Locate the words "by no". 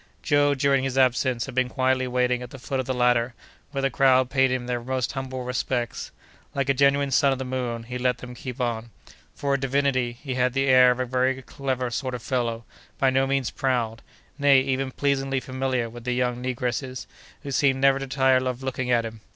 12.97-13.27